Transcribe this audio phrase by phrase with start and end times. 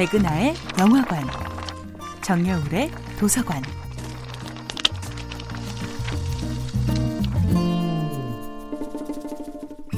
[0.00, 1.22] 백은하의 영화관,
[2.22, 3.62] 정여울의 도서관.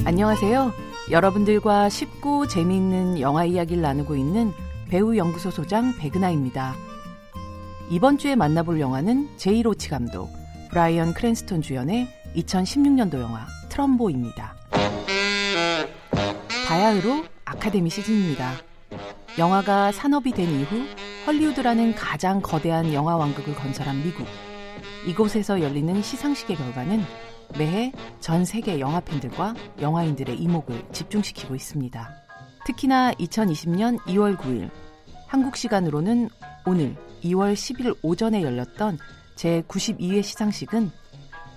[0.03, 0.73] 안녕하세요.
[1.09, 4.51] 여러분들과 쉽고 재미있는 영화 이야기를 나누고 있는
[4.89, 6.75] 배우 연구소 소장 백은하입니다.
[7.89, 10.29] 이번 주에 만나볼 영화는 제이 로치 감독,
[10.71, 14.53] 브라이언 크랜스톤 주연의 2016년도 영화 트럼보입니다.
[16.67, 18.72] 바야흐로 아카데미 시즌입니다.
[19.39, 20.85] 영화가 산업이 된 이후
[21.25, 24.27] 헐리우드라는 가장 거대한 영화 왕국을 건설한 미국.
[25.07, 27.03] 이곳에서 열리는 시상식의 결과는
[27.57, 32.09] 매해 전 세계 영화 팬들과 영화인들의 이목을 집중시키고 있습니다.
[32.65, 34.69] 특히나 2020년 2월 9일
[35.25, 36.29] 한국 시간으로는
[36.67, 38.99] 오늘 2월 10일 오전에 열렸던
[39.35, 40.91] 제92회 시상식은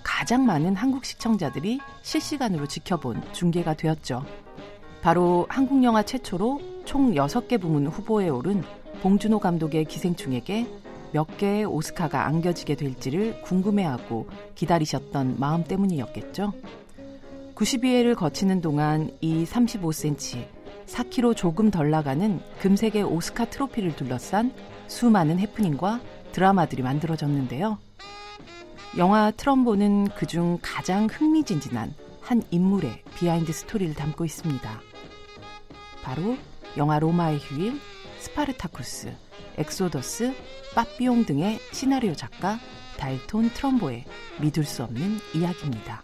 [0.03, 4.25] 가장 많은 한국 시청자들이 실시간으로 지켜본 중계가 되었죠.
[5.03, 8.63] 바로 한국 영화 최초로 총 6개 부문 후보에 오른
[9.03, 10.67] 봉준호 감독의 기생충에게
[11.13, 16.53] 몇 개의 오스카가 안겨지게 될지를 궁금해하고 기다리셨던 마음 때문이었겠죠.
[17.55, 20.47] 92회를 거치는 동안 이 35cm,
[20.87, 24.53] 4kg 조금 덜 나가는 금색의 오스카 트로피를 둘러싼
[24.87, 26.01] 수많은 해프닝과
[26.33, 27.79] 드라마들이 만들어졌는데요.
[28.97, 34.81] 영화 트럼보는 그중 가장 흥미진진한 한 인물의 behind story를 담고 있습니다.
[36.03, 36.37] 바로
[36.77, 37.81] 영화 로마의 휴일,
[38.19, 39.15] 스파르타쿠스,
[39.57, 40.35] 엑소더스,
[40.75, 42.59] 빠삐용 등의 시나리오 작가
[42.99, 44.05] 달톤 트럼보의
[44.41, 46.03] 믿을 수 없는 이야기입니다.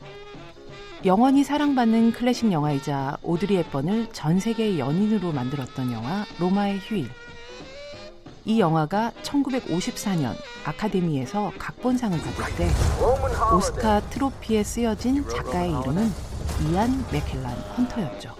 [1.04, 7.10] 영원히 사랑받는 클래식 영화이자 오드리 헵번을 전 세계의 연인으로 만들었던 영화 로마의 휴일.
[8.44, 10.34] 이 영화가 1954년
[10.64, 12.70] 아카데미에서 각본상을 받을 때
[13.54, 16.10] 오스카 트로피에 쓰여진 작가의 이름은
[16.70, 18.34] 이안 맥켈란 헌터였죠.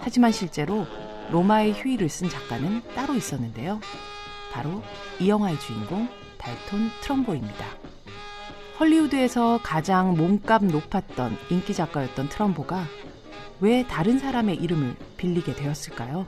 [0.00, 0.86] 하지만 실제로
[1.30, 3.80] 로마의 휴일을 쓴 작가는 따로 있었는데요.
[4.52, 4.82] 바로
[5.18, 6.08] 이 영화의 주인공
[6.38, 7.64] 달톤 트럼보입니다.
[8.78, 12.84] 헐리우드에서 가장 몸값 높았던 인기 작가였던 트럼보가
[13.60, 16.26] 왜 다른 사람의 이름을 빌리게 되었을까요?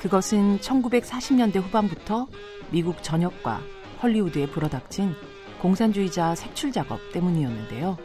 [0.00, 2.26] 그것은 1940년대 후반부터
[2.70, 3.62] 미국 전역과
[4.02, 5.14] 헐리우드에 불어닥친
[5.62, 7.96] 공산주의자 색출 작업 때문이었는데요.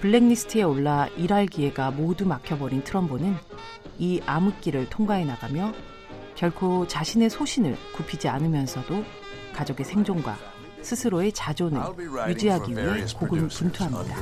[0.00, 3.36] 블랙리스트에 올라 일할 기회가 모두 막혀버린 트럼보는
[3.98, 5.72] 이 암흑기를 통과해 나가며
[6.34, 9.04] 결코 자신의 소신을 굽히지 않으면서도
[9.54, 10.38] 가족의 생존과
[10.80, 11.82] 스스로의 자존을
[12.28, 14.16] 유지하기 위해 곡을 분투합니다.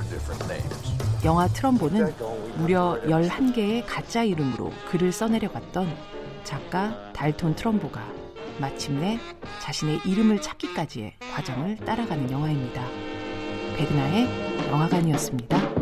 [1.24, 2.12] 영화 트럼보는
[2.56, 5.96] 무려 11개의 가짜 이름으로 글을 써내려갔던
[6.42, 8.04] 작가 달톤 트럼보가
[8.58, 9.20] 마침내
[9.62, 12.84] 자신의 이름을 찾기까지의 과정을 따라가는 영화입니다.
[13.76, 15.77] 백나의 영화관이었습니다.